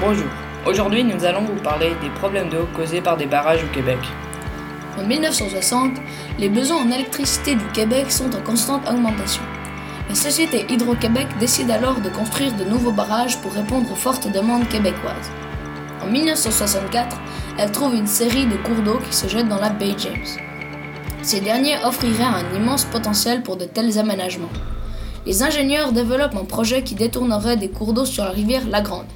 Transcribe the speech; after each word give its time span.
Bonjour, 0.00 0.28
aujourd'hui 0.64 1.02
nous 1.02 1.24
allons 1.24 1.42
vous 1.42 1.60
parler 1.60 1.90
des 2.00 2.08
problèmes 2.10 2.48
d'eau 2.48 2.68
causés 2.76 3.00
par 3.00 3.16
des 3.16 3.26
barrages 3.26 3.64
au 3.64 3.74
Québec. 3.74 3.98
En 4.96 5.04
1960, 5.04 5.94
les 6.38 6.48
besoins 6.48 6.84
en 6.84 6.90
électricité 6.92 7.56
du 7.56 7.64
Québec 7.74 8.12
sont 8.12 8.32
en 8.32 8.40
constante 8.40 8.88
augmentation. 8.88 9.42
La 10.08 10.14
société 10.14 10.66
Hydro-Québec 10.68 11.26
décide 11.40 11.72
alors 11.72 12.00
de 12.00 12.10
construire 12.10 12.54
de 12.54 12.62
nouveaux 12.62 12.92
barrages 12.92 13.38
pour 13.38 13.52
répondre 13.52 13.90
aux 13.90 13.96
fortes 13.96 14.30
demandes 14.30 14.68
québécoises. 14.68 15.32
En 16.00 16.06
1964, 16.06 17.16
elle 17.58 17.72
trouve 17.72 17.96
une 17.96 18.06
série 18.06 18.46
de 18.46 18.56
cours 18.56 18.84
d'eau 18.84 19.00
qui 19.04 19.16
se 19.16 19.26
jettent 19.26 19.48
dans 19.48 19.60
la 19.60 19.70
baie 19.70 19.96
James. 19.98 20.38
Ces 21.22 21.40
derniers 21.40 21.84
offriraient 21.84 22.22
un 22.22 22.54
immense 22.54 22.84
potentiel 22.84 23.42
pour 23.42 23.56
de 23.56 23.64
tels 23.64 23.98
aménagements. 23.98 24.46
Les 25.26 25.42
ingénieurs 25.42 25.90
développent 25.90 26.36
un 26.36 26.44
projet 26.44 26.82
qui 26.82 26.94
détournerait 26.94 27.56
des 27.56 27.68
cours 27.68 27.94
d'eau 27.94 28.04
sur 28.04 28.22
la 28.22 28.30
rivière 28.30 28.62
La 28.70 28.80
Grande. 28.80 29.06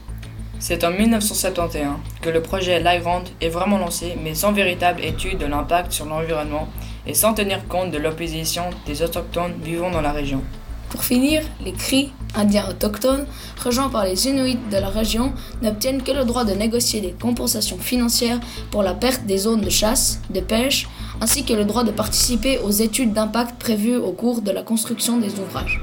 C'est 0.64 0.84
en 0.84 0.92
1971 0.92 1.96
que 2.20 2.30
le 2.30 2.40
projet 2.40 2.78
La 2.78 2.96
Grande 2.98 3.28
est 3.40 3.48
vraiment 3.48 3.78
lancé, 3.78 4.16
mais 4.22 4.36
sans 4.36 4.52
véritable 4.52 5.02
étude 5.02 5.38
de 5.38 5.46
l'impact 5.46 5.90
sur 5.90 6.06
l'environnement 6.06 6.68
et 7.04 7.14
sans 7.14 7.34
tenir 7.34 7.66
compte 7.66 7.90
de 7.90 7.98
l'opposition 7.98 8.70
des 8.86 9.02
autochtones 9.02 9.54
vivant 9.60 9.90
dans 9.90 10.00
la 10.00 10.12
région. 10.12 10.40
Pour 10.88 11.02
finir, 11.02 11.42
les 11.64 11.72
Cris, 11.72 12.12
indiens 12.36 12.68
autochtones, 12.70 13.26
rejoints 13.60 13.88
par 13.88 14.04
les 14.04 14.28
Inuits 14.28 14.56
de 14.70 14.76
la 14.76 14.88
région, 14.88 15.32
n'obtiennent 15.62 16.04
que 16.04 16.12
le 16.12 16.24
droit 16.24 16.44
de 16.44 16.52
négocier 16.52 17.00
des 17.00 17.10
compensations 17.10 17.78
financières 17.78 18.38
pour 18.70 18.84
la 18.84 18.94
perte 18.94 19.26
des 19.26 19.38
zones 19.38 19.62
de 19.62 19.70
chasse, 19.70 20.20
de 20.30 20.38
pêche, 20.38 20.86
ainsi 21.20 21.44
que 21.44 21.54
le 21.54 21.64
droit 21.64 21.82
de 21.82 21.90
participer 21.90 22.60
aux 22.60 22.70
études 22.70 23.12
d'impact 23.12 23.58
prévues 23.58 23.96
au 23.96 24.12
cours 24.12 24.42
de 24.42 24.52
la 24.52 24.62
construction 24.62 25.18
des 25.18 25.40
ouvrages. 25.40 25.80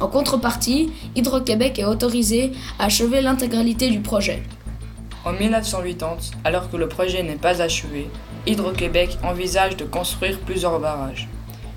En 0.00 0.06
contrepartie, 0.06 0.92
Hydro-Québec 1.16 1.78
est 1.80 1.84
autorisé 1.84 2.52
à 2.78 2.84
achever 2.84 3.20
l'intégralité 3.20 3.90
du 3.90 3.98
projet. 3.98 4.42
En 5.24 5.32
1980, 5.32 6.38
alors 6.44 6.70
que 6.70 6.76
le 6.76 6.88
projet 6.88 7.24
n'est 7.24 7.34
pas 7.34 7.60
achevé, 7.60 8.08
Hydro-Québec 8.46 9.18
envisage 9.24 9.76
de 9.76 9.84
construire 9.84 10.38
plusieurs 10.40 10.78
barrages, 10.78 11.28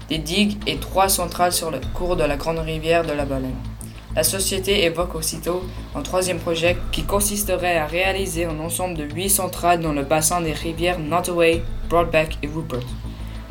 des 0.08 0.20
digues 0.20 0.58
et 0.68 0.78
trois 0.78 1.10
centrales 1.10 1.52
sur 1.52 1.72
le 1.72 1.80
cours 1.96 2.16
de 2.16 2.24
la 2.24 2.38
grande 2.38 2.60
rivière 2.60 3.04
de 3.04 3.14
la 3.14 3.26
Baleine. 3.26 3.56
La 4.16 4.24
société 4.24 4.84
évoque 4.84 5.16
aussitôt 5.16 5.64
un 5.96 6.02
troisième 6.02 6.40
projet 6.40 6.78
qui 6.92 7.04
consisterait 7.04 7.78
à 7.78 7.88
réaliser 7.88 8.46
un 8.46 8.60
ensemble 8.60 8.98
de 8.98 9.06
huit 9.06 9.30
centrales 9.30 9.80
dans 9.80 9.94
le 9.94 10.04
bassin 10.04 10.42
des 10.42 10.54
rivières 10.54 11.00
Nottoway, 11.00 11.64
Broadbeck 11.90 12.38
et 12.44 12.48
Rupert. 12.48 12.86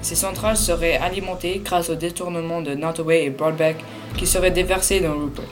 Ces 0.03 0.15
centrales 0.15 0.57
seraient 0.57 0.97
alimentées 0.97 1.61
grâce 1.65 1.91
au 1.91 1.95
détournement 1.95 2.63
de 2.63 2.75
Nottoway 2.75 3.25
et 3.25 3.31
Broadbeck 3.31 3.77
qui 4.17 4.27
seraient 4.27 4.51
déversés 4.51 5.01
dans 5.01 5.13
Rupert. 5.13 5.45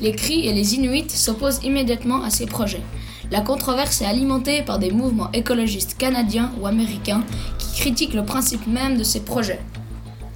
Les 0.00 0.12
Cris 0.12 0.46
et 0.46 0.52
les 0.52 0.74
Inuits 0.74 1.10
s'opposent 1.10 1.64
immédiatement 1.64 2.22
à 2.22 2.30
ces 2.30 2.46
projets. 2.46 2.82
La 3.30 3.40
controverse 3.40 4.00
est 4.00 4.06
alimentée 4.06 4.62
par 4.62 4.78
des 4.78 4.90
mouvements 4.90 5.30
écologistes 5.32 5.98
canadiens 5.98 6.52
ou 6.60 6.66
américains 6.66 7.24
qui 7.58 7.80
critiquent 7.80 8.14
le 8.14 8.24
principe 8.24 8.66
même 8.66 8.96
de 8.96 9.02
ces 9.02 9.20
projets. 9.20 9.60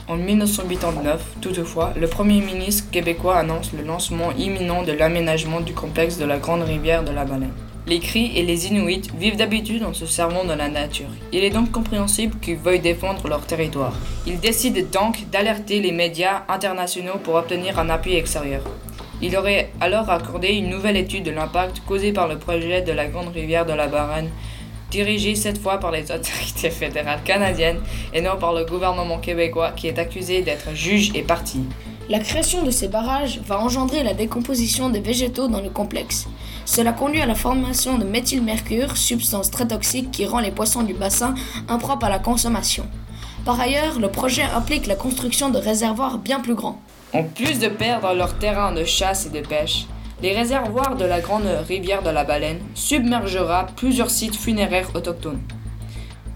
En 0.09 0.17
1989, 0.17 1.23
toutefois, 1.41 1.95
le 1.99 2.09
Premier 2.09 2.41
ministre 2.41 2.91
québécois 2.91 3.37
annonce 3.39 3.73
le 3.73 3.85
lancement 3.85 4.33
imminent 4.33 4.83
de 4.83 4.93
l'aménagement 4.93 5.61
du 5.61 5.73
complexe 5.73 6.19
de 6.19 6.25
la 6.25 6.39
Grande 6.39 6.63
Rivière 6.63 7.05
de 7.05 7.13
la 7.13 7.25
Baleine. 7.25 7.53
Les 7.89 7.99
Cris 7.99 8.31
et 8.37 8.45
les 8.45 8.69
Inuits 8.69 9.11
vivent 9.19 9.37
d'habitude 9.37 9.83
en 9.83 9.93
se 9.93 10.07
servant 10.07 10.45
de 10.45 10.53
la 10.53 10.69
nature. 10.69 11.09
Il 11.33 11.43
est 11.43 11.51
donc 11.51 11.73
compréhensible 11.73 12.39
qu'ils 12.39 12.57
veuillent 12.57 12.79
défendre 12.79 13.27
leur 13.27 13.45
territoire. 13.45 13.93
Ils 14.25 14.39
décident 14.39 14.81
donc 14.93 15.29
d'alerter 15.33 15.81
les 15.81 15.91
médias 15.91 16.45
internationaux 16.49 17.19
pour 17.25 17.35
obtenir 17.35 17.81
un 17.81 17.91
appui 17.91 18.15
extérieur. 18.15 18.63
Il 19.21 19.37
aurait 19.37 19.71
alors 19.81 20.09
accordé 20.11 20.51
une 20.51 20.71
nouvelle 20.71 20.97
étude 20.97 21.25
de 21.25 21.33
l'impact 21.33 21.83
causé 21.85 22.13
par 22.13 22.29
le 22.29 22.39
projet 22.39 22.83
de 22.83 22.93
la 22.93 23.07
Grande 23.07 23.35
Rivière 23.35 23.67
de 23.67 23.73
la 23.73 23.89
Baleine, 23.89 24.31
dirigée 24.93 25.35
cette 25.35 25.59
fois 25.59 25.79
par 25.79 25.91
les 25.91 26.05
autorités 26.13 26.71
fédérales 26.71 27.25
canadiennes 27.25 27.81
et 28.15 28.21
non 28.21 28.37
par 28.39 28.53
le 28.53 28.65
gouvernement 28.65 29.19
québécois 29.19 29.73
qui 29.75 29.89
est 29.89 29.99
accusé 29.99 30.43
d'être 30.43 30.73
juge 30.73 31.11
et 31.17 31.23
parti. 31.23 31.63
La 32.13 32.19
création 32.19 32.63
de 32.63 32.71
ces 32.71 32.89
barrages 32.89 33.41
va 33.47 33.59
engendrer 33.59 34.03
la 34.03 34.13
décomposition 34.13 34.91
des 34.91 35.01
végétaux 35.01 35.49
dans 35.49 35.63
le 35.63 35.71
complexe. 35.71 36.27
Cela 36.67 36.93
conduit 36.93 37.23
à 37.23 37.27
la 37.27 37.35
formation 37.35 37.97
de 37.97 38.05
méthylmercure, 38.05 38.99
substance 38.99 39.51
très 39.51 39.67
toxique 39.67 40.11
qui 40.11 40.27
rend 40.27 40.41
les 40.41 40.51
poissons 40.51 40.83
du 40.83 40.93
bassin 40.93 41.35
impropres 41.71 42.05
à 42.05 42.11
la 42.11 42.19
consommation. 42.19 42.85
Par 43.47 43.59
ailleurs, 43.59 43.99
le 43.99 44.09
projet 44.09 44.43
implique 44.43 44.89
la 44.89 44.95
construction 44.95 45.49
de 45.49 45.57
réservoirs 45.57 46.19
bien 46.19 46.41
plus 46.41 46.55
grands. 46.55 46.83
En 47.15 47.23
plus 47.23 47.59
de 47.59 47.69
perdre 47.69 48.13
leur 48.13 48.39
terrain 48.39 48.73
de 48.73 48.85
chasse 48.85 49.25
et 49.25 49.31
de 49.31 49.41
pêche, 49.41 49.87
les 50.21 50.37
réservoirs 50.37 50.97
de 50.97 51.07
la 51.07 51.21
grande 51.21 51.49
rivière 51.67 52.03
de 52.03 52.11
la 52.11 52.25
Baleine 52.25 52.61
submergera 52.75 53.69
plusieurs 53.75 54.11
sites 54.11 54.37
funéraires 54.37 54.91
autochtones. 54.95 55.41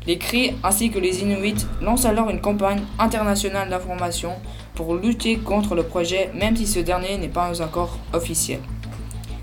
Les 0.06 0.16
Cris 0.18 0.54
ainsi 0.62 0.90
que 0.90 1.00
les 1.00 1.20
Inuits 1.20 1.66
lancent 1.82 2.06
alors 2.06 2.30
une 2.30 2.40
campagne 2.40 2.82
internationale 2.98 3.68
d'information 3.68 4.30
pour 4.76 4.94
lutter 4.94 5.38
contre 5.38 5.74
le 5.74 5.82
projet 5.82 6.30
même 6.34 6.56
si 6.56 6.66
ce 6.66 6.78
dernier 6.78 7.18
n'est 7.18 7.28
pas 7.28 7.60
encore 7.60 7.98
officiel. 8.12 8.60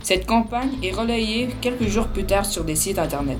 Cette 0.02 0.26
campagne 0.26 0.72
est 0.82 0.92
relayée 0.92 1.50
quelques 1.60 1.88
jours 1.88 2.08
plus 2.08 2.26
tard 2.26 2.46
sur 2.46 2.64
des 2.64 2.76
sites 2.76 3.00
internet. 3.00 3.40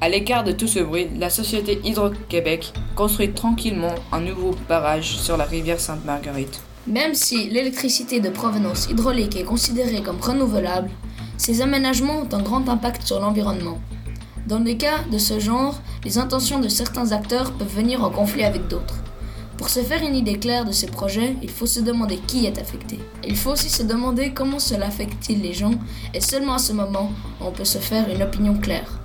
À 0.00 0.08
l'écart 0.08 0.44
de 0.44 0.52
tout 0.52 0.66
ce 0.66 0.78
bruit, 0.80 1.08
la 1.18 1.30
société 1.30 1.80
Hydro-Québec 1.84 2.72
construit 2.96 3.32
tranquillement 3.32 3.94
un 4.12 4.20
nouveau 4.20 4.54
barrage 4.68 5.16
sur 5.16 5.36
la 5.36 5.44
rivière 5.44 5.80
Sainte-Marguerite. 5.80 6.62
Même 6.86 7.14
si 7.14 7.48
l'électricité 7.50 8.20
de 8.20 8.30
provenance 8.30 8.88
hydraulique 8.90 9.36
est 9.36 9.44
considérée 9.44 10.02
comme 10.02 10.20
renouvelable, 10.20 10.90
ces 11.36 11.60
aménagements 11.60 12.22
ont 12.22 12.34
un 12.34 12.42
grand 12.42 12.68
impact 12.68 13.06
sur 13.06 13.20
l'environnement. 13.20 13.78
Dans 14.46 14.60
des 14.60 14.76
cas 14.76 15.04
de 15.12 15.18
ce 15.18 15.38
genre, 15.38 15.80
les 16.04 16.18
intentions 16.18 16.58
de 16.58 16.68
certains 16.68 17.12
acteurs 17.12 17.52
peuvent 17.52 17.76
venir 17.76 18.02
en 18.02 18.10
conflit 18.10 18.44
avec 18.44 18.66
d'autres. 18.68 18.96
Pour 19.60 19.68
se 19.68 19.80
faire 19.80 20.02
une 20.02 20.16
idée 20.16 20.38
claire 20.38 20.64
de 20.64 20.72
ces 20.72 20.86
projets, 20.86 21.36
il 21.42 21.50
faut 21.50 21.66
se 21.66 21.80
demander 21.80 22.16
qui 22.16 22.46
est 22.46 22.58
affecté. 22.58 22.98
Il 23.22 23.36
faut 23.36 23.50
aussi 23.50 23.68
se 23.68 23.82
demander 23.82 24.32
comment 24.32 24.58
cela 24.58 24.86
affecte-t-il 24.86 25.42
les 25.42 25.52
gens, 25.52 25.74
et 26.14 26.22
seulement 26.22 26.54
à 26.54 26.58
ce 26.58 26.72
moment, 26.72 27.12
on 27.42 27.50
peut 27.50 27.66
se 27.66 27.76
faire 27.76 28.08
une 28.08 28.22
opinion 28.22 28.54
claire. 28.54 28.99